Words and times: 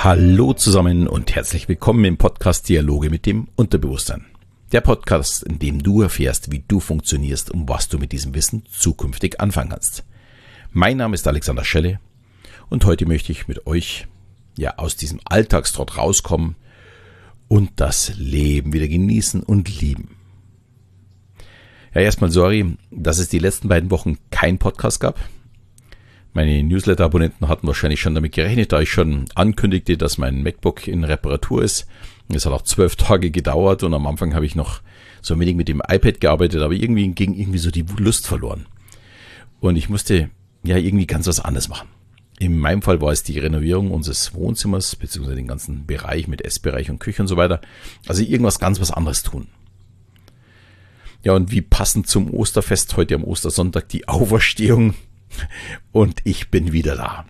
Hallo 0.00 0.52
zusammen 0.52 1.08
und 1.08 1.34
herzlich 1.34 1.68
willkommen 1.68 2.04
im 2.04 2.18
Podcast 2.18 2.68
Dialoge 2.68 3.10
mit 3.10 3.26
dem 3.26 3.48
Unterbewusstsein. 3.56 4.26
Der 4.70 4.80
Podcast, 4.80 5.42
in 5.42 5.58
dem 5.58 5.82
du 5.82 6.02
erfährst, 6.02 6.52
wie 6.52 6.62
du 6.68 6.78
funktionierst 6.78 7.50
und 7.50 7.68
was 7.68 7.88
du 7.88 7.98
mit 7.98 8.12
diesem 8.12 8.32
Wissen 8.32 8.62
zukünftig 8.70 9.40
anfangen 9.40 9.70
kannst. 9.70 10.04
Mein 10.70 10.98
Name 10.98 11.16
ist 11.16 11.26
Alexander 11.26 11.64
Schelle 11.64 11.98
und 12.68 12.84
heute 12.84 13.06
möchte 13.06 13.32
ich 13.32 13.48
mit 13.48 13.66
euch 13.66 14.06
ja 14.56 14.78
aus 14.78 14.94
diesem 14.94 15.18
Alltagstrott 15.24 15.98
rauskommen 15.98 16.54
und 17.48 17.72
das 17.74 18.12
Leben 18.16 18.72
wieder 18.72 18.86
genießen 18.86 19.42
und 19.42 19.80
lieben. 19.80 20.14
Ja, 21.92 22.02
erstmal 22.02 22.30
sorry, 22.30 22.76
dass 22.92 23.18
es 23.18 23.30
die 23.30 23.40
letzten 23.40 23.66
beiden 23.66 23.90
Wochen 23.90 24.16
kein 24.30 24.58
Podcast 24.58 25.00
gab. 25.00 25.18
Meine 26.34 26.62
Newsletter-Abonnenten 26.62 27.48
hatten 27.48 27.66
wahrscheinlich 27.66 28.00
schon 28.00 28.14
damit 28.14 28.32
gerechnet, 28.32 28.72
da 28.72 28.80
ich 28.80 28.90
schon 28.90 29.24
ankündigte, 29.34 29.96
dass 29.96 30.18
mein 30.18 30.42
MacBook 30.42 30.86
in 30.86 31.04
Reparatur 31.04 31.62
ist. 31.62 31.86
Es 32.28 32.44
hat 32.44 32.52
auch 32.52 32.62
zwölf 32.62 32.96
Tage 32.96 33.30
gedauert 33.30 33.82
und 33.82 33.94
am 33.94 34.06
Anfang 34.06 34.34
habe 34.34 34.46
ich 34.46 34.54
noch 34.54 34.80
so 35.22 35.34
ein 35.34 35.40
wenig 35.40 35.56
mit 35.56 35.68
dem 35.68 35.82
iPad 35.86 36.20
gearbeitet, 36.20 36.62
aber 36.62 36.74
irgendwie 36.74 37.08
ging 37.08 37.34
irgendwie 37.34 37.58
so 37.58 37.70
die 37.70 37.84
Lust 37.96 38.26
verloren. 38.26 38.66
Und 39.60 39.76
ich 39.76 39.88
musste 39.88 40.30
ja 40.62 40.76
irgendwie 40.76 41.06
ganz 41.06 41.26
was 41.26 41.40
anderes 41.40 41.68
machen. 41.68 41.88
In 42.38 42.56
meinem 42.58 42.82
Fall 42.82 43.00
war 43.00 43.10
es 43.10 43.24
die 43.24 43.38
Renovierung 43.38 43.90
unseres 43.90 44.32
Wohnzimmers, 44.34 44.94
beziehungsweise 44.94 45.36
den 45.36 45.48
ganzen 45.48 45.86
Bereich 45.86 46.28
mit 46.28 46.44
Essbereich 46.44 46.88
und 46.88 47.00
Küche 47.00 47.22
und 47.22 47.28
so 47.28 47.36
weiter. 47.36 47.60
Also 48.06 48.22
irgendwas 48.22 48.60
ganz 48.60 48.80
was 48.80 48.92
anderes 48.92 49.24
tun. 49.24 49.48
Ja, 51.24 51.32
und 51.32 51.50
wie 51.50 51.62
passend 51.62 52.06
zum 52.06 52.32
Osterfest 52.32 52.96
heute 52.96 53.16
am 53.16 53.24
Ostersonntag 53.24 53.88
die 53.88 54.06
Auferstehung 54.06 54.94
und 55.92 56.20
ich 56.24 56.50
bin 56.50 56.72
wieder 56.72 56.96
da. 56.96 57.26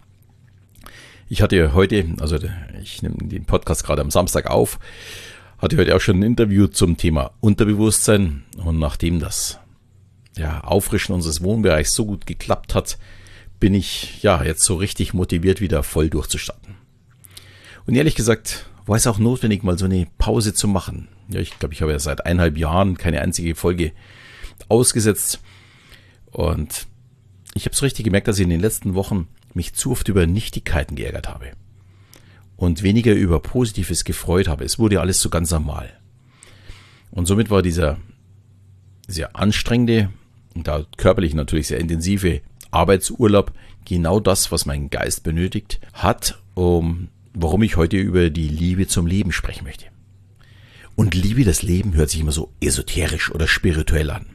Ich 1.28 1.42
hatte 1.42 1.74
heute, 1.74 2.06
also 2.20 2.38
ich 2.82 3.02
nehme 3.02 3.16
den 3.16 3.44
Podcast 3.44 3.84
gerade 3.84 4.02
am 4.02 4.10
Samstag 4.10 4.48
auf, 4.48 4.78
hatte 5.58 5.76
heute 5.76 5.94
auch 5.94 6.00
schon 6.00 6.20
ein 6.20 6.22
Interview 6.22 6.66
zum 6.68 6.96
Thema 6.96 7.32
Unterbewusstsein 7.40 8.44
und 8.56 8.78
nachdem 8.78 9.20
das 9.20 9.58
ja, 10.36 10.62
Auffrischen 10.64 11.14
unseres 11.14 11.42
Wohnbereichs 11.42 11.94
so 11.94 12.06
gut 12.06 12.26
geklappt 12.26 12.74
hat, 12.74 12.98
bin 13.60 13.74
ich 13.74 14.22
ja 14.22 14.42
jetzt 14.42 14.64
so 14.64 14.76
richtig 14.76 15.14
motiviert, 15.14 15.60
wieder 15.60 15.82
voll 15.82 16.08
durchzustarten. 16.08 16.76
Und 17.86 17.94
ehrlich 17.94 18.14
gesagt 18.14 18.66
war 18.86 18.96
es 18.96 19.06
auch 19.06 19.18
notwendig, 19.18 19.62
mal 19.62 19.78
so 19.78 19.84
eine 19.84 20.06
Pause 20.16 20.54
zu 20.54 20.68
machen. 20.68 21.08
Ja, 21.28 21.40
ich 21.40 21.58
glaube, 21.58 21.74
ich 21.74 21.82
habe 21.82 21.92
ja 21.92 21.98
seit 21.98 22.24
eineinhalb 22.24 22.56
Jahren 22.56 22.96
keine 22.96 23.20
einzige 23.20 23.54
Folge 23.54 23.92
ausgesetzt. 24.68 25.40
Und 26.30 26.86
ich 27.58 27.66
habe 27.66 27.74
so 27.74 27.84
richtig 27.84 28.04
gemerkt, 28.04 28.28
dass 28.28 28.38
ich 28.38 28.44
in 28.44 28.50
den 28.50 28.60
letzten 28.60 28.94
Wochen 28.94 29.26
mich 29.52 29.74
zu 29.74 29.90
oft 29.90 30.08
über 30.08 30.26
Nichtigkeiten 30.26 30.94
geärgert 30.94 31.28
habe. 31.28 31.50
Und 32.56 32.84
weniger 32.84 33.12
über 33.12 33.40
Positives 33.40 34.04
gefreut 34.04 34.46
habe. 34.46 34.64
Es 34.64 34.78
wurde 34.78 35.00
alles 35.00 35.20
so 35.20 35.28
ganz 35.28 35.50
normal. 35.50 35.92
Und 37.10 37.26
somit 37.26 37.50
war 37.50 37.62
dieser 37.62 37.98
sehr 39.08 39.34
anstrengende 39.34 40.10
und 40.54 40.68
da 40.68 40.84
körperlich 40.96 41.34
natürlich 41.34 41.66
sehr 41.66 41.80
intensive 41.80 42.42
Arbeitsurlaub 42.70 43.52
genau 43.84 44.20
das, 44.20 44.52
was 44.52 44.66
mein 44.66 44.88
Geist 44.90 45.24
benötigt 45.24 45.80
hat, 45.92 46.40
um, 46.54 47.08
warum 47.34 47.62
ich 47.62 47.76
heute 47.76 47.96
über 47.96 48.30
die 48.30 48.48
Liebe 48.48 48.86
zum 48.86 49.06
Leben 49.06 49.32
sprechen 49.32 49.64
möchte. 49.64 49.86
Und 50.94 51.14
Liebe 51.14 51.44
das 51.44 51.62
Leben 51.62 51.94
hört 51.94 52.10
sich 52.10 52.20
immer 52.20 52.32
so 52.32 52.52
esoterisch 52.60 53.32
oder 53.32 53.48
spirituell 53.48 54.10
an. 54.10 54.26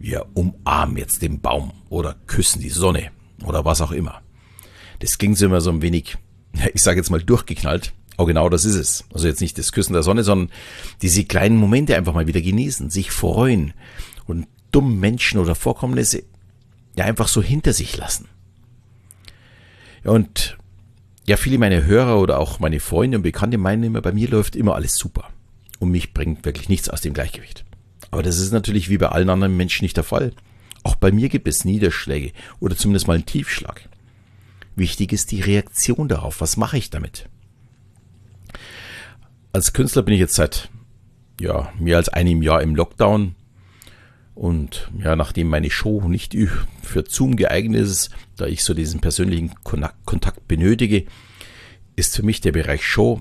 Wir 0.00 0.26
umarmen 0.32 0.96
jetzt 0.96 1.20
den 1.20 1.40
Baum 1.40 1.72
oder 1.90 2.16
küssen 2.26 2.62
die 2.62 2.70
Sonne 2.70 3.10
oder 3.44 3.66
was 3.66 3.82
auch 3.82 3.92
immer. 3.92 4.22
Das 5.00 5.18
ging 5.18 5.36
so 5.36 5.44
immer 5.44 5.60
so 5.60 5.70
ein 5.70 5.82
wenig, 5.82 6.16
ich 6.72 6.82
sage 6.82 6.98
jetzt 6.98 7.10
mal 7.10 7.22
durchgeknallt. 7.22 7.92
Aber 8.16 8.26
genau 8.26 8.48
das 8.48 8.64
ist 8.64 8.76
es. 8.76 9.04
Also 9.12 9.28
jetzt 9.28 9.42
nicht 9.42 9.58
das 9.58 9.72
Küssen 9.72 9.92
der 9.92 10.02
Sonne, 10.02 10.24
sondern 10.24 10.50
diese 11.02 11.24
kleinen 11.24 11.56
Momente 11.56 11.96
einfach 11.96 12.14
mal 12.14 12.26
wieder 12.26 12.40
genießen, 12.40 12.88
sich 12.88 13.10
freuen 13.10 13.74
und 14.26 14.46
dummen 14.72 14.98
Menschen 14.98 15.38
oder 15.38 15.54
Vorkommnisse 15.54 16.24
ja 16.96 17.04
einfach 17.04 17.28
so 17.28 17.42
hinter 17.42 17.74
sich 17.74 17.96
lassen. 17.96 18.26
Und 20.02 20.56
ja, 21.26 21.36
viele 21.36 21.58
meiner 21.58 21.84
Hörer 21.84 22.20
oder 22.20 22.38
auch 22.38 22.58
meine 22.58 22.80
Freunde 22.80 23.18
und 23.18 23.22
Bekannte 23.22 23.58
meinen 23.58 23.84
immer, 23.84 24.00
bei 24.00 24.12
mir 24.12 24.28
läuft 24.28 24.56
immer 24.56 24.74
alles 24.74 24.96
super. 24.96 25.28
Und 25.78 25.90
mich 25.90 26.14
bringt 26.14 26.44
wirklich 26.46 26.70
nichts 26.70 26.88
aus 26.88 27.02
dem 27.02 27.12
Gleichgewicht. 27.12 27.64
Aber 28.10 28.22
das 28.22 28.38
ist 28.38 28.52
natürlich 28.52 28.88
wie 28.88 28.98
bei 28.98 29.08
allen 29.08 29.30
anderen 29.30 29.56
Menschen 29.56 29.84
nicht 29.84 29.96
der 29.96 30.04
Fall. 30.04 30.32
Auch 30.82 30.96
bei 30.96 31.12
mir 31.12 31.28
gibt 31.28 31.46
es 31.46 31.64
Niederschläge 31.64 32.32
oder 32.58 32.76
zumindest 32.76 33.06
mal 33.06 33.14
einen 33.14 33.26
Tiefschlag. 33.26 33.88
Wichtig 34.76 35.12
ist 35.12 35.30
die 35.30 35.40
Reaktion 35.40 36.08
darauf. 36.08 36.40
Was 36.40 36.56
mache 36.56 36.78
ich 36.78 36.90
damit? 36.90 37.28
Als 39.52 39.72
Künstler 39.72 40.02
bin 40.02 40.14
ich 40.14 40.20
jetzt 40.20 40.34
seit 40.34 40.70
ja, 41.40 41.72
mehr 41.78 41.96
als 41.96 42.08
einem 42.08 42.42
Jahr 42.42 42.62
im 42.62 42.74
Lockdown. 42.74 43.34
Und 44.34 44.90
ja, 44.98 45.16
nachdem 45.16 45.48
meine 45.48 45.70
Show 45.70 46.08
nicht 46.08 46.36
für 46.82 47.04
Zoom 47.06 47.36
geeignet 47.36 47.82
ist, 47.82 48.10
da 48.36 48.46
ich 48.46 48.64
so 48.64 48.72
diesen 48.72 49.00
persönlichen 49.00 49.52
Kontakt 49.64 50.48
benötige, 50.48 51.04
ist 51.96 52.16
für 52.16 52.22
mich 52.22 52.40
der 52.40 52.52
Bereich 52.52 52.86
Show 52.86 53.20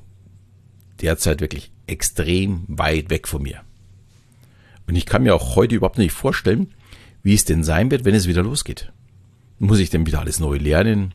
derzeit 1.01 1.41
wirklich 1.41 1.71
extrem 1.87 2.63
weit 2.67 3.09
weg 3.09 3.27
von 3.27 3.41
mir. 3.41 3.61
Und 4.89 4.95
ich 4.95 5.05
kann 5.05 5.21
mir 5.21 5.35
auch 5.35 5.55
heute 5.55 5.75
überhaupt 5.75 5.99
nicht 5.99 6.13
vorstellen, 6.13 6.73
wie 7.21 7.35
es 7.35 7.45
denn 7.45 7.63
sein 7.63 7.91
wird, 7.91 8.05
wenn 8.05 8.15
es 8.15 8.27
wieder 8.27 8.41
losgeht. 8.41 8.91
Muss 9.59 9.77
ich 9.77 9.91
denn 9.91 10.07
wieder 10.07 10.19
alles 10.19 10.39
neu 10.39 10.57
lernen? 10.57 11.13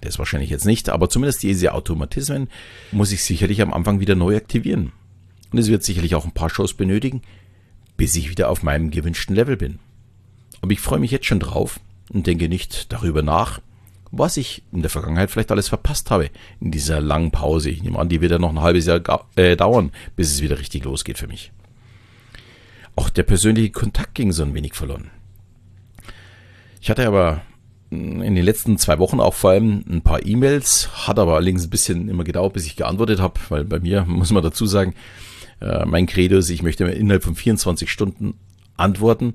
Das 0.00 0.20
wahrscheinlich 0.20 0.48
jetzt 0.48 0.64
nicht, 0.64 0.88
aber 0.88 1.10
zumindest 1.10 1.42
diese 1.42 1.74
Automatismen 1.74 2.48
muss 2.92 3.10
ich 3.10 3.24
sicherlich 3.24 3.60
am 3.62 3.74
Anfang 3.74 3.98
wieder 3.98 4.14
neu 4.14 4.36
aktivieren. 4.36 4.92
Und 5.50 5.58
es 5.58 5.66
wird 5.66 5.82
sicherlich 5.82 6.14
auch 6.14 6.24
ein 6.24 6.30
paar 6.30 6.50
Shows 6.50 6.74
benötigen, 6.74 7.22
bis 7.96 8.14
ich 8.14 8.30
wieder 8.30 8.48
auf 8.48 8.62
meinem 8.62 8.92
gewünschten 8.92 9.34
Level 9.34 9.56
bin. 9.56 9.80
Aber 10.60 10.70
ich 10.70 10.80
freue 10.80 11.00
mich 11.00 11.10
jetzt 11.10 11.26
schon 11.26 11.40
drauf 11.40 11.80
und 12.12 12.28
denke 12.28 12.48
nicht 12.48 12.92
darüber 12.92 13.22
nach, 13.22 13.60
was 14.12 14.36
ich 14.36 14.62
in 14.70 14.82
der 14.82 14.90
Vergangenheit 14.90 15.32
vielleicht 15.32 15.50
alles 15.50 15.68
verpasst 15.68 16.12
habe 16.12 16.30
in 16.60 16.70
dieser 16.70 17.00
langen 17.00 17.32
Pause. 17.32 17.70
Ich 17.70 17.82
nehme 17.82 17.98
an, 17.98 18.08
die 18.08 18.20
wird 18.20 18.30
ja 18.30 18.38
noch 18.38 18.50
ein 18.50 18.62
halbes 18.62 18.86
Jahr 18.86 19.02
äh, 19.34 19.56
dauern, 19.56 19.90
bis 20.14 20.30
es 20.30 20.42
wieder 20.42 20.60
richtig 20.60 20.84
losgeht 20.84 21.18
für 21.18 21.26
mich. 21.26 21.50
Der 23.16 23.22
persönliche 23.22 23.70
Kontakt 23.70 24.14
ging 24.14 24.32
so 24.32 24.42
ein 24.42 24.54
wenig 24.54 24.74
verloren. 24.74 25.10
Ich 26.80 26.90
hatte 26.90 27.06
aber 27.06 27.42
in 27.90 28.34
den 28.34 28.44
letzten 28.44 28.76
zwei 28.78 28.98
Wochen 28.98 29.20
auch 29.20 29.34
vor 29.34 29.50
allem 29.50 29.84
ein 29.88 30.02
paar 30.02 30.24
E-Mails, 30.24 31.06
hat 31.06 31.18
aber 31.18 31.36
allerdings 31.36 31.64
ein 31.64 31.70
bisschen 31.70 32.08
immer 32.08 32.24
gedauert, 32.24 32.54
bis 32.54 32.66
ich 32.66 32.76
geantwortet 32.76 33.20
habe, 33.20 33.38
weil 33.48 33.64
bei 33.64 33.78
mir 33.78 34.04
muss 34.06 34.32
man 34.32 34.42
dazu 34.42 34.66
sagen, 34.66 34.94
äh, 35.60 35.84
mein 35.84 36.06
Credo 36.06 36.38
ist, 36.38 36.50
ich 36.50 36.62
möchte 36.62 36.84
innerhalb 36.84 37.22
von 37.22 37.36
24 37.36 37.90
Stunden 37.90 38.34
antworten. 38.76 39.34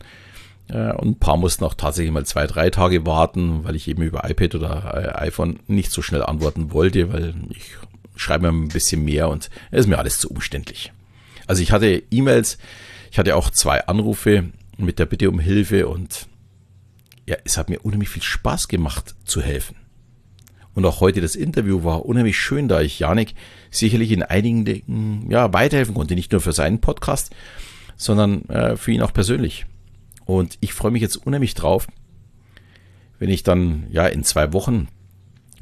Äh, 0.68 0.91
und 0.94 1.07
ein 1.07 1.19
paar 1.19 1.38
mussten 1.38 1.63
auch 1.63 1.73
tatsächlich 1.73 2.12
mal 2.12 2.25
zwei, 2.25 2.47
drei 2.47 2.69
Tage 2.69 3.06
warten, 3.06 3.63
weil 3.63 3.75
ich 3.75 3.88
eben 3.88 4.03
über 4.03 4.29
iPad 4.29 4.56
oder 4.56 5.16
äh, 5.18 5.28
iPhone 5.28 5.59
nicht 5.68 5.91
so 5.91 6.01
schnell 6.01 6.23
antworten 6.23 6.72
wollte, 6.72 7.12
weil 7.13 7.34
ich 7.50 7.78
schreibe 8.16 8.51
mir 8.51 8.66
ein 8.66 8.68
bisschen 8.68 9.06
mehr 9.06 9.29
und 9.29 9.50
es 9.72 9.81
ist 9.81 9.88
mir 9.88 9.97
alles 9.97 10.19
zu 10.19 10.29
umständlich. 10.29 10.91
Also 11.47 11.63
ich 11.63 11.72
hatte 11.72 12.03
E-Mails, 12.12 12.57
ich 13.11 13.17
hatte 13.17 13.35
auch 13.35 13.49
zwei 13.49 13.85
Anrufe 13.87 14.45
mit 14.77 14.99
der 14.99 15.05
Bitte 15.05 15.29
um 15.29 15.39
Hilfe 15.39 15.87
und 15.87 16.27
ja, 17.27 17.37
es 17.43 17.57
hat 17.57 17.69
mir 17.69 17.79
unheimlich 17.81 18.09
viel 18.09 18.23
Spaß 18.23 18.67
gemacht 18.67 19.15
zu 19.23 19.41
helfen. 19.41 19.75
Und 20.73 20.85
auch 20.85 21.01
heute 21.01 21.19
das 21.21 21.35
Interview 21.35 21.83
war 21.83 22.05
unheimlich 22.05 22.37
schön, 22.37 22.67
da 22.67 22.81
ich 22.81 22.99
Janik 22.99 23.33
sicherlich 23.69 24.11
in 24.11 24.23
einigen 24.23 24.65
Dingen 24.65 25.27
ja, 25.29 25.51
weiterhelfen 25.51 25.93
konnte. 25.93 26.15
Nicht 26.15 26.31
nur 26.31 26.41
für 26.41 26.53
seinen 26.53 26.79
Podcast, 26.79 27.35
sondern 27.97 28.47
äh, 28.49 28.77
für 28.77 28.91
ihn 28.91 29.01
auch 29.01 29.13
persönlich. 29.13 29.65
Und 30.25 30.57
ich 30.62 30.73
freue 30.73 30.91
mich 30.91 31.01
jetzt 31.01 31.17
unheimlich 31.17 31.55
drauf, 31.55 31.88
wenn 33.17 33.29
ich 33.29 33.44
dann 33.44 33.88
ja 33.91 34.07
in 34.07 34.23
zwei 34.23 34.53
Wochen 34.53 34.88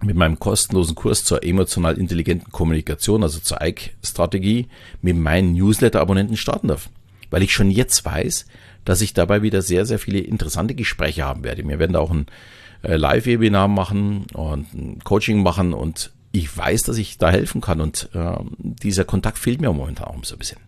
mit 0.04 0.16
meinem 0.16 0.38
kostenlosen 0.38 0.96
Kurs 0.96 1.24
zur 1.24 1.44
emotional 1.44 1.98
intelligenten 1.98 2.52
Kommunikation, 2.52 3.24
also 3.24 3.40
zur 3.40 3.62
EIC-Strategie, 3.62 4.68
mit 5.02 5.18
meinen 5.18 5.54
Newsletter-Abonnenten 5.54 6.38
starten 6.38 6.68
darf 6.68 6.90
weil 7.30 7.44
ich 7.44 7.54
schon 7.54 7.72
jetzt 7.72 8.04
weiß, 8.06 8.46
dass 8.86 9.02
ich 9.02 9.14
dabei 9.14 9.42
wieder 9.42 9.62
sehr, 9.62 9.86
sehr 9.86 10.00
viele 10.00 10.20
interessante 10.20 10.76
Gespräche 10.76 11.26
haben 11.26 11.44
werde. 11.44 11.68
Wir 11.68 11.80
werden 11.80 11.94
da 11.94 12.00
auch 12.00 12.12
ein 12.12 12.28
äh, 12.84 12.96
Live-Webinar 12.96 13.68
machen 13.68 14.26
und 14.34 14.74
ein 14.74 15.00
Coaching 15.04 15.44
machen 15.44 15.74
und 15.74 16.12
ich 16.32 16.56
weiß, 16.56 16.84
dass 16.84 16.98
ich 16.98 17.18
da 17.18 17.32
helfen 17.32 17.62
kann 17.62 17.82
und 17.82 18.10
äh, 18.14 18.36
dieser 18.60 19.06
Kontakt 19.06 19.40
fehlt 19.40 19.62
mir 19.62 19.72
momentan 19.72 20.08
auch 20.08 20.24
so 20.24 20.36
ein 20.36 20.40
bisschen. 20.40 20.60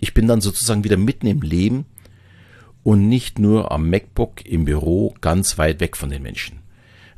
Ich 0.00 0.14
bin 0.14 0.26
dann 0.26 0.40
sozusagen 0.40 0.84
wieder 0.84 0.96
mitten 0.96 1.26
im 1.26 1.42
Leben 1.42 1.86
und 2.82 3.08
nicht 3.08 3.38
nur 3.38 3.72
am 3.72 3.88
MacBook 3.88 4.44
im 4.46 4.64
Büro 4.64 5.14
ganz 5.20 5.58
weit 5.58 5.80
weg 5.80 5.96
von 5.96 6.10
den 6.10 6.22
Menschen. 6.22 6.60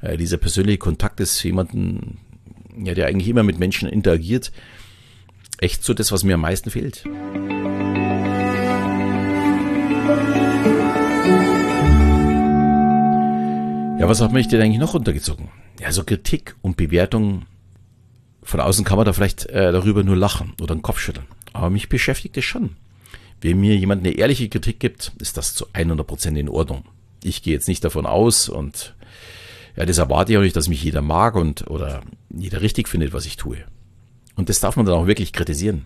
Äh, 0.00 0.16
dieser 0.16 0.36
persönliche 0.36 0.78
Kontakt 0.78 1.20
ist 1.20 1.42
jemanden, 1.42 2.18
ja, 2.82 2.94
der 2.94 3.06
eigentlich 3.06 3.28
immer 3.28 3.42
mit 3.42 3.58
Menschen 3.58 3.88
interagiert, 3.88 4.52
echt 5.58 5.84
so 5.84 5.94
das, 5.94 6.10
was 6.12 6.24
mir 6.24 6.34
am 6.34 6.40
meisten 6.40 6.70
fehlt. 6.70 7.04
Ja, 14.02 14.08
was 14.08 14.20
hat 14.20 14.32
mich 14.32 14.48
denn 14.48 14.60
eigentlich 14.60 14.80
noch 14.80 14.94
runtergezogen? 14.94 15.48
Ja, 15.78 15.92
so 15.92 16.02
Kritik 16.02 16.56
und 16.60 16.76
Bewertung 16.76 17.46
von 18.42 18.58
außen 18.58 18.84
kann 18.84 18.96
man 18.96 19.06
da 19.06 19.12
vielleicht 19.12 19.46
äh, 19.46 19.70
darüber 19.70 20.02
nur 20.02 20.16
lachen 20.16 20.54
oder 20.60 20.74
den 20.74 20.82
Kopf 20.82 20.98
schütteln. 20.98 21.28
Aber 21.52 21.70
mich 21.70 21.88
beschäftigt 21.88 22.36
es 22.36 22.44
schon. 22.44 22.70
Wenn 23.40 23.60
mir 23.60 23.76
jemand 23.76 24.04
eine 24.04 24.16
ehrliche 24.16 24.48
Kritik 24.48 24.80
gibt, 24.80 25.12
ist 25.20 25.36
das 25.36 25.54
zu 25.54 25.66
100 25.72 26.04
Prozent 26.04 26.36
in 26.36 26.48
Ordnung. 26.48 26.84
Ich 27.22 27.44
gehe 27.44 27.52
jetzt 27.54 27.68
nicht 27.68 27.84
davon 27.84 28.04
aus 28.04 28.48
und 28.48 28.96
ja, 29.76 29.86
das 29.86 29.98
erwarte 29.98 30.32
ich 30.32 30.38
auch 30.38 30.42
nicht, 30.42 30.56
dass 30.56 30.68
mich 30.68 30.82
jeder 30.82 31.00
mag 31.00 31.36
und 31.36 31.70
oder 31.70 32.02
jeder 32.28 32.60
richtig 32.60 32.88
findet, 32.88 33.12
was 33.12 33.24
ich 33.24 33.36
tue. 33.36 33.58
Und 34.34 34.48
das 34.48 34.58
darf 34.58 34.74
man 34.74 34.84
dann 34.84 34.96
auch 34.96 35.06
wirklich 35.06 35.32
kritisieren. 35.32 35.84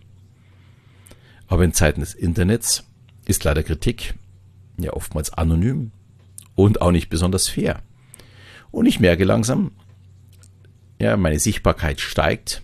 Aber 1.48 1.64
in 1.64 1.74
Zeiten 1.74 2.00
des 2.00 2.14
Internets 2.14 2.82
ist 3.26 3.44
leider 3.44 3.62
Kritik 3.62 4.14
ja 4.78 4.94
oftmals 4.94 5.34
anonym 5.34 5.90
und 6.54 6.80
auch 6.80 6.92
nicht 6.92 7.10
besonders 7.10 7.46
fair. 7.46 7.82
Und 8.76 8.84
ich 8.84 9.00
merke 9.00 9.24
langsam, 9.24 9.70
ja, 11.00 11.16
meine 11.16 11.38
Sichtbarkeit 11.38 11.98
steigt 11.98 12.60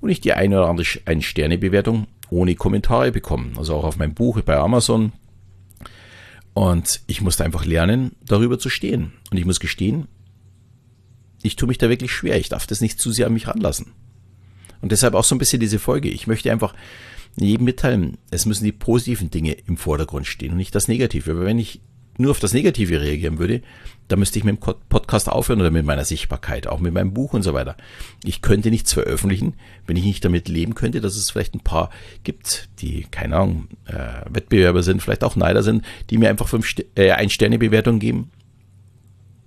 und 0.00 0.08
ich 0.08 0.20
die 0.20 0.34
eine 0.34 0.56
oder 0.56 0.68
andere 0.68 0.86
ein 1.04 1.20
Sternebewertung 1.20 2.06
ohne 2.30 2.54
Kommentare 2.54 3.10
bekomme. 3.10 3.50
Also 3.56 3.74
auch 3.74 3.82
auf 3.82 3.96
meinem 3.96 4.14
Buch 4.14 4.40
bei 4.42 4.56
Amazon. 4.56 5.10
Und 6.54 7.00
ich 7.08 7.22
musste 7.22 7.44
einfach 7.44 7.64
lernen, 7.64 8.12
darüber 8.24 8.60
zu 8.60 8.70
stehen. 8.70 9.14
Und 9.32 9.36
ich 9.36 9.44
muss 9.44 9.58
gestehen, 9.58 10.06
ich 11.42 11.56
tue 11.56 11.66
mich 11.66 11.78
da 11.78 11.88
wirklich 11.88 12.12
schwer. 12.12 12.38
Ich 12.38 12.48
darf 12.48 12.68
das 12.68 12.80
nicht 12.80 13.00
zu 13.00 13.10
sehr 13.10 13.26
an 13.26 13.34
mich 13.34 13.48
ranlassen. 13.48 13.94
Und 14.80 14.92
deshalb 14.92 15.14
auch 15.14 15.24
so 15.24 15.34
ein 15.34 15.38
bisschen 15.38 15.58
diese 15.58 15.80
Folge. 15.80 16.08
Ich 16.08 16.28
möchte 16.28 16.52
einfach 16.52 16.72
jedem 17.34 17.64
mitteilen, 17.64 18.16
es 18.30 18.46
müssen 18.46 18.62
die 18.62 18.70
positiven 18.70 19.28
Dinge 19.28 19.54
im 19.66 19.76
Vordergrund 19.76 20.28
stehen 20.28 20.52
und 20.52 20.58
nicht 20.58 20.76
das 20.76 20.86
Negative. 20.86 21.32
Aber 21.32 21.44
wenn 21.44 21.58
ich 21.58 21.80
nur 22.18 22.30
auf 22.30 22.40
das 22.40 22.52
Negative 22.52 23.00
reagieren 23.00 23.38
würde, 23.38 23.62
dann 24.08 24.18
müsste 24.18 24.38
ich 24.38 24.44
mit 24.44 24.56
dem 24.56 24.74
Podcast 24.88 25.28
aufhören 25.28 25.60
oder 25.60 25.70
mit 25.70 25.86
meiner 25.86 26.04
Sichtbarkeit, 26.04 26.66
auch 26.66 26.80
mit 26.80 26.92
meinem 26.92 27.14
Buch 27.14 27.32
und 27.32 27.42
so 27.42 27.54
weiter. 27.54 27.76
Ich 28.24 28.42
könnte 28.42 28.70
nichts 28.70 28.92
veröffentlichen, 28.92 29.54
wenn 29.86 29.96
ich 29.96 30.04
nicht 30.04 30.24
damit 30.24 30.48
leben 30.48 30.74
könnte, 30.74 31.00
dass 31.00 31.16
es 31.16 31.30
vielleicht 31.30 31.54
ein 31.54 31.60
paar 31.60 31.90
gibt, 32.22 32.68
die, 32.80 33.06
keine 33.10 33.36
Ahnung, 33.36 33.68
äh, 33.86 34.28
Wettbewerber 34.28 34.82
sind, 34.82 35.00
vielleicht 35.00 35.24
auch 35.24 35.36
Neider 35.36 35.62
sind, 35.62 35.84
die 36.10 36.18
mir 36.18 36.28
einfach 36.28 36.48
fünf 36.48 36.68
St 36.68 36.84
äh, 36.94 37.12
ein 37.12 37.30
Sterne 37.30 37.58
Bewertung 37.58 38.00
geben, 38.00 38.30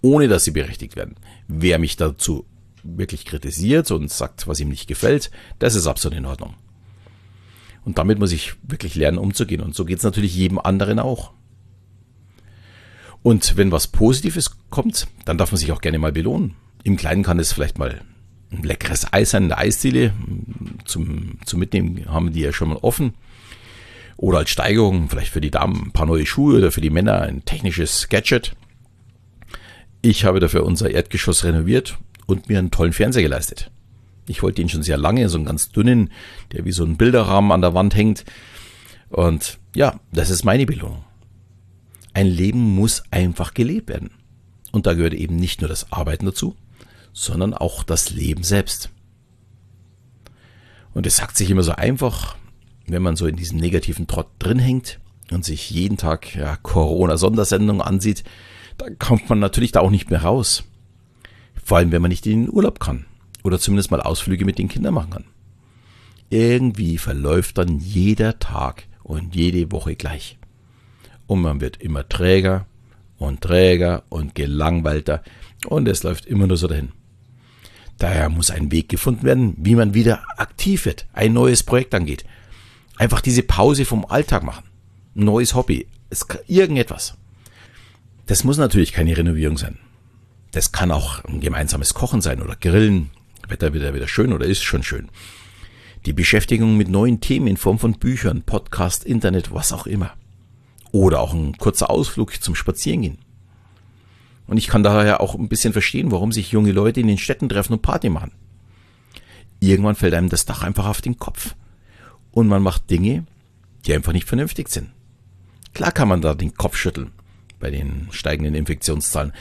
ohne 0.01 0.27
dass 0.27 0.45
sie 0.45 0.51
berechtigt 0.51 0.95
werden. 0.95 1.15
Wer 1.47 1.77
mich 1.77 1.95
dazu 1.95 2.45
wirklich 2.83 3.25
kritisiert 3.25 3.91
und 3.91 4.11
sagt, 4.11 4.47
was 4.47 4.59
ihm 4.59 4.69
nicht 4.69 4.87
gefällt, 4.87 5.31
das 5.59 5.75
ist 5.75 5.87
absolut 5.87 6.17
in 6.17 6.25
Ordnung. 6.25 6.55
Und 7.83 7.99
damit 7.99 8.17
muss 8.17 8.31
ich 8.31 8.55
wirklich 8.63 8.95
lernen, 8.95 9.19
umzugehen. 9.19 9.61
Und 9.61 9.75
so 9.75 9.85
geht 9.85 9.99
es 9.99 10.03
natürlich 10.03 10.35
jedem 10.35 10.57
anderen 10.57 10.97
auch. 10.99 11.34
Und 13.25 13.57
wenn 13.57 13.71
was 13.71 13.87
Positives 13.87 14.55
kommt, 14.69 15.07
dann 15.25 15.39
darf 15.39 15.51
man 15.51 15.57
sich 15.57 15.71
auch 15.71 15.81
gerne 15.81 15.97
mal 15.97 16.11
belohnen. 16.11 16.53
Im 16.83 16.95
Kleinen 16.95 17.23
kann 17.23 17.39
es 17.39 17.53
vielleicht 17.53 17.79
mal 17.79 18.01
ein 18.51 18.61
leckeres 18.61 19.11
Eis 19.13 19.31
sein, 19.31 19.45
eine 19.45 19.57
Eisdiele. 19.57 20.13
Zum, 20.85 21.39
zum 21.43 21.59
Mitnehmen 21.59 22.05
haben 22.05 22.33
die 22.33 22.41
ja 22.41 22.53
schon 22.53 22.69
mal 22.69 22.77
offen. 22.83 23.15
Oder 24.15 24.37
als 24.37 24.51
Steigerung, 24.51 25.09
vielleicht 25.09 25.31
für 25.31 25.41
die 25.41 25.49
Damen 25.49 25.87
ein 25.87 25.91
paar 25.91 26.05
neue 26.05 26.27
Schuhe 26.27 26.59
oder 26.59 26.71
für 26.71 26.81
die 26.81 26.91
Männer 26.91 27.21
ein 27.21 27.43
technisches 27.45 28.09
Gadget. 28.09 28.55
Ich 30.03 30.23
habe 30.23 30.39
dafür 30.39 30.63
unser 30.63 30.91
Erdgeschoss 30.91 31.45
renoviert 31.45 31.97
und 32.27 32.47
mir 32.47 32.59
einen 32.59 32.69
tollen 32.69 32.93
Fernseher 32.93 33.23
geleistet. 33.23 33.71
Ich 34.27 34.43
wollte 34.43 34.61
ihn 34.61 34.69
schon 34.69 34.83
sehr 34.83 34.97
lange, 34.97 35.29
so 35.29 35.39
einen 35.39 35.47
ganz 35.47 35.71
dünnen, 35.71 36.11
der 36.51 36.63
wie 36.65 36.71
so 36.71 36.85
ein 36.85 36.95
Bilderrahmen 36.95 37.51
an 37.51 37.61
der 37.61 37.73
Wand 37.73 37.95
hängt. 37.95 38.23
Und 39.09 39.57
ja, 39.73 39.99
das 40.13 40.29
ist 40.29 40.45
meine 40.45 40.67
Belohnung. 40.67 41.03
Ein 42.15 42.27
Leben 42.27 42.75
muss 42.75 43.03
einfach 43.11 43.53
gelebt 43.53 43.89
werden. 43.89 44.09
Und 44.71 44.85
da 44.85 44.93
gehört 44.93 45.13
eben 45.13 45.35
nicht 45.35 45.59
nur 45.59 45.67
das 45.67 45.91
Arbeiten 45.91 46.25
dazu, 46.25 46.55
sondern 47.11 47.53
auch 47.53 47.83
das 47.83 48.09
Leben 48.09 48.41
selbst. 48.41 48.89
Und 50.93 51.05
es 51.05 51.17
sagt 51.17 51.35
sich 51.35 51.51
immer 51.51 51.61
so 51.61 51.73
einfach, 51.73 52.37
wenn 52.87 53.01
man 53.01 53.17
so 53.17 53.27
in 53.27 53.35
diesem 53.35 53.59
negativen 53.59 54.07
Trott 54.07 54.29
drin 54.39 54.59
hängt 54.59 55.01
und 55.29 55.43
sich 55.43 55.69
jeden 55.69 55.97
Tag 55.97 56.33
ja, 56.37 56.55
Corona-Sondersendungen 56.55 57.81
ansieht, 57.81 58.23
dann 58.77 58.97
kommt 58.97 59.27
man 59.27 59.39
natürlich 59.39 59.73
da 59.73 59.81
auch 59.81 59.91
nicht 59.91 60.09
mehr 60.09 60.21
raus. 60.21 60.63
Vor 61.65 61.79
allem, 61.79 61.91
wenn 61.91 62.01
man 62.01 62.09
nicht 62.09 62.25
in 62.27 62.45
den 62.45 62.53
Urlaub 62.53 62.79
kann 62.79 63.07
oder 63.43 63.59
zumindest 63.59 63.91
mal 63.91 63.99
Ausflüge 64.01 64.45
mit 64.45 64.57
den 64.57 64.69
Kindern 64.69 64.93
machen 64.93 65.09
kann. 65.09 65.25
Irgendwie 66.29 66.97
verläuft 66.97 67.57
dann 67.57 67.79
jeder 67.79 68.39
Tag 68.39 68.87
und 69.03 69.35
jede 69.35 69.69
Woche 69.73 69.97
gleich. 69.97 70.37
Und 71.27 71.41
man 71.41 71.61
wird 71.61 71.77
immer 71.81 72.07
träger 72.07 72.65
und 73.17 73.41
träger 73.41 74.03
und 74.09 74.35
gelangweilter 74.35 75.23
und 75.67 75.87
es 75.87 76.03
läuft 76.03 76.25
immer 76.25 76.47
nur 76.47 76.57
so 76.57 76.67
dahin. 76.67 76.91
Daher 77.97 78.29
muss 78.29 78.51
ein 78.51 78.71
Weg 78.71 78.89
gefunden 78.89 79.23
werden, 79.23 79.55
wie 79.57 79.75
man 79.75 79.93
wieder 79.93 80.23
aktiv 80.37 80.85
wird, 80.85 81.07
ein 81.13 81.33
neues 81.33 81.63
Projekt 81.63 81.95
angeht. 81.95 82.25
Einfach 82.97 83.21
diese 83.21 83.43
Pause 83.43 83.85
vom 83.85 84.05
Alltag 84.05 84.43
machen. 84.43 84.65
Ein 85.15 85.25
neues 85.25 85.55
Hobby. 85.55 85.87
Es 86.09 86.25
irgendetwas. 86.47 87.15
Das 88.25 88.43
muss 88.43 88.57
natürlich 88.57 88.91
keine 88.91 89.15
Renovierung 89.15 89.57
sein. 89.57 89.77
Das 90.51 90.71
kann 90.71 90.91
auch 90.91 91.23
ein 91.25 91.41
gemeinsames 91.41 91.93
Kochen 91.93 92.21
sein 92.21 92.41
oder 92.41 92.55
Grillen 92.55 93.11
Wetter 93.47 93.73
wieder 93.73 93.93
wieder 93.93 94.07
schön 94.07 94.33
oder 94.33 94.45
ist 94.45 94.63
schon 94.63 94.83
schön. 94.83 95.09
Die 96.05 96.13
Beschäftigung 96.13 96.77
mit 96.77 96.87
neuen 96.87 97.21
Themen 97.21 97.47
in 97.47 97.57
Form 97.57 97.79
von 97.79 97.93
Büchern, 97.93 98.43
Podcast, 98.43 99.03
Internet, 99.05 99.53
was 99.53 99.73
auch 99.73 99.87
immer. 99.87 100.13
Oder 100.95 101.19
auch 101.19 101.33
ein 101.33 101.57
kurzer 101.57 101.89
Ausflug 101.89 102.41
zum 102.41 102.55
Spazierengehen. 102.55 103.17
Und 104.47 104.55
ich 104.55 104.67
kann 104.67 104.81
daher 104.81 105.19
auch 105.19 105.35
ein 105.35 105.49
bisschen 105.49 105.73
verstehen, 105.73 106.09
warum 106.09 106.31
sich 106.31 106.53
junge 106.53 106.71
Leute 106.71 107.01
in 107.01 107.07
den 107.07 107.17
Städten 107.17 107.49
treffen 107.49 107.73
und 107.73 107.81
Party 107.81 108.09
machen. 108.09 108.31
Irgendwann 109.59 109.97
fällt 109.97 110.13
einem 110.13 110.29
das 110.29 110.45
Dach 110.45 110.63
einfach 110.63 110.87
auf 110.87 111.01
den 111.01 111.17
Kopf. 111.17 111.53
Und 112.31 112.47
man 112.47 112.63
macht 112.63 112.89
Dinge, 112.89 113.25
die 113.85 113.93
einfach 113.93 114.13
nicht 114.13 114.25
vernünftig 114.25 114.69
sind. 114.69 114.91
Klar 115.73 115.91
kann 115.91 116.07
man 116.07 116.21
da 116.21 116.33
den 116.33 116.53
Kopf 116.53 116.77
schütteln 116.77 117.11
bei 117.59 117.71
den 117.71 118.07
steigenden 118.11 118.55
Infektionszahlen. 118.55 119.33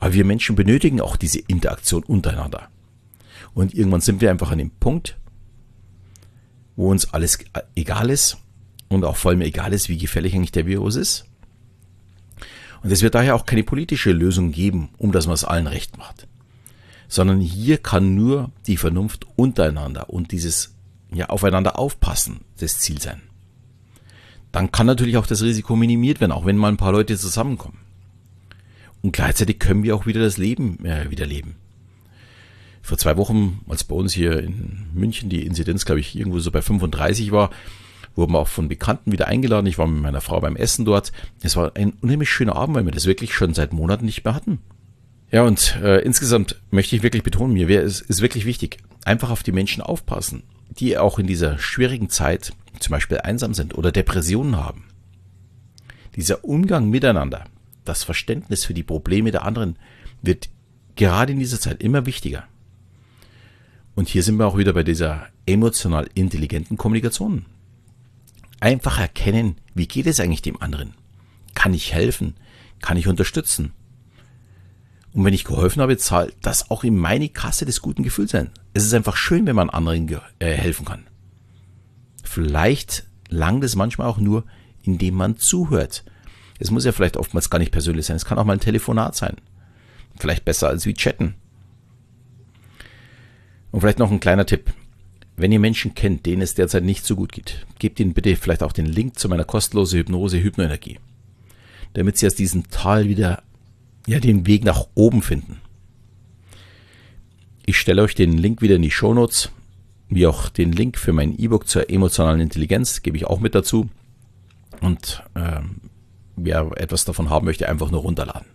Aber 0.00 0.12
wir 0.12 0.24
Menschen 0.24 0.56
benötigen 0.56 1.00
auch 1.00 1.14
diese 1.14 1.38
Interaktion 1.38 2.02
untereinander. 2.02 2.68
Und 3.54 3.74
irgendwann 3.74 4.00
sind 4.00 4.20
wir 4.20 4.28
einfach 4.28 4.50
an 4.50 4.58
dem 4.58 4.72
Punkt, 4.72 5.16
wo 6.74 6.90
uns 6.90 7.14
alles 7.14 7.38
egal 7.76 8.10
ist 8.10 8.38
und 8.88 9.04
auch 9.04 9.16
vor 9.16 9.30
allem 9.30 9.42
egal 9.42 9.72
ist, 9.72 9.88
wie 9.88 9.98
gefährlich 9.98 10.34
eigentlich 10.34 10.52
der 10.52 10.66
Virus 10.66 10.96
ist. 10.96 11.26
Und 12.82 12.90
es 12.90 13.02
wird 13.02 13.14
daher 13.14 13.34
auch 13.34 13.46
keine 13.46 13.64
politische 13.64 14.12
Lösung 14.12 14.52
geben, 14.52 14.90
um 14.98 15.12
dass 15.12 15.26
man 15.26 15.34
es 15.34 15.44
allen 15.44 15.66
recht 15.66 15.96
macht. 15.96 16.26
Sondern 17.08 17.40
hier 17.40 17.78
kann 17.78 18.14
nur 18.14 18.50
die 18.66 18.76
Vernunft 18.76 19.26
untereinander 19.36 20.10
und 20.10 20.32
dieses 20.32 20.74
ja, 21.12 21.28
aufeinander 21.28 21.78
aufpassen 21.78 22.40
das 22.58 22.78
Ziel 22.78 23.00
sein. 23.00 23.22
Dann 24.52 24.70
kann 24.70 24.86
natürlich 24.86 25.16
auch 25.16 25.26
das 25.26 25.42
Risiko 25.42 25.76
minimiert 25.76 26.20
werden, 26.20 26.32
auch 26.32 26.46
wenn 26.46 26.56
mal 26.56 26.68
ein 26.68 26.76
paar 26.76 26.92
Leute 26.92 27.16
zusammenkommen. 27.16 27.78
Und 29.02 29.12
gleichzeitig 29.12 29.58
können 29.58 29.82
wir 29.82 29.96
auch 29.96 30.06
wieder 30.06 30.20
das 30.20 30.38
Leben 30.38 30.84
äh, 30.84 31.10
wieder 31.10 31.26
leben 31.26 31.56
vor 32.84 32.98
zwei 32.98 33.16
Wochen, 33.16 33.62
als 33.66 33.82
bei 33.82 33.96
uns 33.96 34.12
hier 34.12 34.40
in 34.40 34.88
München 34.92 35.30
die 35.30 35.46
Inzidenz, 35.46 35.86
glaube 35.86 36.00
ich, 36.00 36.14
irgendwo 36.16 36.38
so 36.38 36.50
bei 36.50 36.60
35 36.60 37.32
war, 37.32 37.48
wurden 38.14 38.36
auch 38.36 38.48
von 38.48 38.68
Bekannten 38.68 39.12
wieder 39.12 39.28
eingeladen. 39.28 39.66
Ich 39.66 39.78
war 39.78 39.86
mit 39.86 40.02
meiner 40.02 40.20
Frau 40.20 40.40
beim 40.40 40.56
Essen 40.56 40.84
dort. 40.84 41.12
Es 41.42 41.56
war 41.56 41.72
ein 41.76 41.94
unheimlich 42.00 42.30
schöner 42.30 42.56
Abend, 42.56 42.76
weil 42.76 42.84
wir 42.84 42.92
das 42.92 43.06
wirklich 43.06 43.34
schon 43.34 43.54
seit 43.54 43.72
Monaten 43.72 44.04
nicht 44.04 44.24
mehr 44.24 44.34
hatten. 44.34 44.58
Ja, 45.30 45.42
und 45.42 45.76
äh, 45.82 46.00
insgesamt 46.00 46.60
möchte 46.70 46.94
ich 46.94 47.02
wirklich 47.02 47.24
betonen, 47.24 47.54
mir 47.54 47.66
wäre 47.66 47.82
es 47.82 48.00
ist 48.00 48.20
wirklich 48.20 48.44
wichtig, 48.44 48.78
einfach 49.04 49.30
auf 49.30 49.42
die 49.42 49.52
Menschen 49.52 49.82
aufpassen, 49.82 50.44
die 50.70 50.96
auch 50.96 51.18
in 51.18 51.26
dieser 51.26 51.58
schwierigen 51.58 52.08
Zeit 52.08 52.52
zum 52.78 52.92
Beispiel 52.92 53.18
einsam 53.18 53.54
sind 53.54 53.76
oder 53.76 53.90
Depressionen 53.90 54.56
haben. 54.56 54.84
Dieser 56.16 56.44
Umgang 56.44 56.88
miteinander, 56.90 57.46
das 57.84 58.04
Verständnis 58.04 58.64
für 58.64 58.74
die 58.74 58.82
Probleme 58.82 59.32
der 59.32 59.44
anderen 59.44 59.76
wird 60.22 60.48
gerade 60.96 61.32
in 61.32 61.40
dieser 61.40 61.60
Zeit 61.60 61.82
immer 61.82 62.06
wichtiger. 62.06 62.44
Und 63.96 64.08
hier 64.08 64.22
sind 64.22 64.36
wir 64.36 64.46
auch 64.46 64.58
wieder 64.58 64.72
bei 64.72 64.82
dieser 64.82 65.26
emotional 65.46 66.08
intelligenten 66.14 66.76
Kommunikation. 66.76 67.46
Einfach 68.64 68.98
erkennen, 68.98 69.56
wie 69.74 69.86
geht 69.86 70.06
es 70.06 70.20
eigentlich 70.20 70.40
dem 70.40 70.62
anderen? 70.62 70.94
Kann 71.52 71.74
ich 71.74 71.92
helfen? 71.92 72.34
Kann 72.80 72.96
ich 72.96 73.08
unterstützen? 73.08 73.74
Und 75.12 75.22
wenn 75.22 75.34
ich 75.34 75.44
geholfen 75.44 75.82
habe, 75.82 75.98
zahlt 75.98 76.34
das 76.40 76.70
auch 76.70 76.82
in 76.82 76.96
meine 76.96 77.28
Kasse 77.28 77.66
des 77.66 77.82
guten 77.82 78.02
Gefühls 78.02 78.30
sein. 78.30 78.52
Es 78.72 78.82
ist 78.82 78.94
einfach 78.94 79.16
schön, 79.16 79.46
wenn 79.46 79.54
man 79.54 79.68
anderen 79.68 80.08
äh, 80.38 80.54
helfen 80.54 80.86
kann. 80.86 81.04
Vielleicht 82.22 83.04
langt 83.28 83.62
es 83.64 83.76
manchmal 83.76 84.06
auch 84.06 84.16
nur, 84.16 84.46
indem 84.82 85.16
man 85.16 85.36
zuhört. 85.36 86.02
Es 86.58 86.70
muss 86.70 86.86
ja 86.86 86.92
vielleicht 86.92 87.18
oftmals 87.18 87.50
gar 87.50 87.58
nicht 87.58 87.70
persönlich 87.70 88.06
sein. 88.06 88.16
Es 88.16 88.24
kann 88.24 88.38
auch 88.38 88.46
mal 88.46 88.54
ein 88.54 88.60
Telefonat 88.60 89.14
sein. 89.14 89.36
Vielleicht 90.18 90.46
besser 90.46 90.68
als 90.68 90.86
wie 90.86 90.94
chatten. 90.94 91.34
Und 93.72 93.80
vielleicht 93.82 93.98
noch 93.98 94.10
ein 94.10 94.20
kleiner 94.20 94.46
Tipp. 94.46 94.72
Wenn 95.36 95.52
ihr 95.52 95.60
Menschen 95.60 95.94
kennt, 95.94 96.26
denen 96.26 96.42
es 96.42 96.54
derzeit 96.54 96.84
nicht 96.84 97.04
so 97.04 97.16
gut 97.16 97.32
geht, 97.32 97.66
gebt 97.78 97.98
ihnen 97.98 98.14
bitte 98.14 98.36
vielleicht 98.36 98.62
auch 98.62 98.72
den 98.72 98.86
Link 98.86 99.18
zu 99.18 99.28
meiner 99.28 99.44
kostenlosen 99.44 99.98
Hypnose 99.98 100.40
Hypnoenergie, 100.40 100.98
damit 101.94 102.18
sie 102.18 102.26
aus 102.26 102.34
diesem 102.34 102.68
Tal 102.70 103.08
wieder 103.08 103.42
ja 104.06 104.20
den 104.20 104.46
Weg 104.46 104.64
nach 104.64 104.86
oben 104.94 105.22
finden. 105.22 105.60
Ich 107.66 107.78
stelle 107.78 108.02
euch 108.02 108.14
den 108.14 108.36
Link 108.36 108.62
wieder 108.62 108.76
in 108.76 108.82
die 108.82 108.90
Show 108.90 109.14
Notes, 109.14 109.50
wie 110.08 110.26
auch 110.26 110.50
den 110.50 110.70
Link 110.70 110.98
für 110.98 111.12
mein 111.12 111.36
E-Book 111.36 111.66
zur 111.66 111.90
emotionalen 111.90 112.40
Intelligenz 112.40 113.02
gebe 113.02 113.16
ich 113.16 113.26
auch 113.26 113.40
mit 113.40 113.54
dazu. 113.54 113.88
Und 114.80 115.22
ähm, 115.34 115.80
wer 116.36 116.70
etwas 116.76 117.04
davon 117.04 117.30
haben 117.30 117.46
möchte, 117.46 117.68
einfach 117.68 117.90
nur 117.90 118.02
runterladen. 118.02 118.46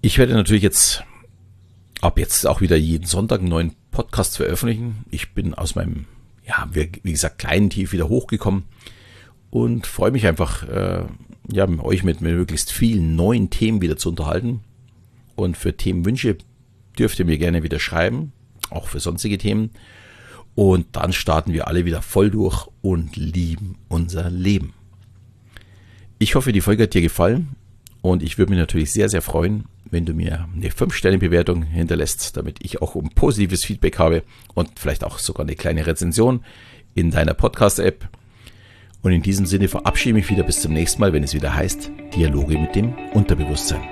Ich 0.00 0.18
werde 0.18 0.34
natürlich 0.34 0.62
jetzt 0.62 1.04
ab 2.00 2.18
jetzt 2.18 2.46
auch 2.46 2.60
wieder 2.60 2.76
jeden 2.76 3.06
Sonntag 3.06 3.40
einen 3.40 3.48
neuen 3.48 3.76
Podcast 3.92 4.36
veröffentlichen. 4.38 5.04
Ich 5.10 5.32
bin 5.32 5.54
aus 5.54 5.76
meinem, 5.76 6.06
ja, 6.44 6.68
wie 6.72 7.12
gesagt, 7.12 7.38
kleinen 7.38 7.70
Tief 7.70 7.92
wieder 7.92 8.08
hochgekommen 8.08 8.64
und 9.50 9.86
freue 9.86 10.10
mich 10.10 10.26
einfach, 10.26 10.66
äh, 10.68 11.04
ja, 11.52 11.68
euch 11.68 12.02
mit, 12.02 12.20
mit 12.20 12.34
möglichst 12.34 12.72
vielen 12.72 13.14
neuen 13.14 13.50
Themen 13.50 13.80
wieder 13.80 13.96
zu 13.96 14.08
unterhalten. 14.08 14.60
Und 15.36 15.56
für 15.56 15.76
Themenwünsche 15.76 16.38
dürft 16.98 17.18
ihr 17.18 17.24
mir 17.24 17.38
gerne 17.38 17.62
wieder 17.62 17.78
schreiben, 17.78 18.32
auch 18.70 18.88
für 18.88 18.98
sonstige 18.98 19.38
Themen. 19.38 19.70
Und 20.54 20.96
dann 20.96 21.12
starten 21.12 21.52
wir 21.52 21.68
alle 21.68 21.84
wieder 21.84 22.02
voll 22.02 22.30
durch 22.30 22.66
und 22.80 23.16
lieben 23.16 23.76
unser 23.88 24.30
Leben. 24.30 24.74
Ich 26.18 26.34
hoffe, 26.34 26.52
die 26.52 26.60
Folge 26.60 26.84
hat 26.84 26.94
dir 26.94 27.02
gefallen 27.02 27.56
und 28.02 28.22
ich 28.22 28.36
würde 28.36 28.50
mich 28.50 28.58
natürlich 28.58 28.92
sehr, 28.92 29.08
sehr 29.08 29.22
freuen, 29.22 29.64
wenn 29.90 30.04
du 30.04 30.12
mir 30.12 30.48
eine 30.54 30.68
5-Sterne-Bewertung 30.68 31.62
hinterlässt, 31.62 32.36
damit 32.36 32.58
ich 32.62 32.82
auch 32.82 32.94
um 32.96 33.10
positives 33.10 33.64
Feedback 33.64 33.98
habe 33.98 34.22
und 34.54 34.78
vielleicht 34.78 35.04
auch 35.04 35.18
sogar 35.18 35.46
eine 35.46 35.54
kleine 35.54 35.86
Rezension 35.86 36.44
in 36.94 37.10
deiner 37.10 37.34
Podcast-App. 37.34 38.08
Und 39.02 39.12
in 39.12 39.22
diesem 39.22 39.46
Sinne 39.46 39.68
verabschiede 39.68 40.18
ich 40.18 40.24
mich 40.24 40.30
wieder 40.30 40.44
bis 40.44 40.62
zum 40.62 40.72
nächsten 40.72 41.00
Mal, 41.00 41.12
wenn 41.12 41.24
es 41.24 41.34
wieder 41.34 41.54
heißt 41.54 41.90
Dialoge 42.14 42.58
mit 42.58 42.74
dem 42.74 42.94
Unterbewusstsein. 43.12 43.82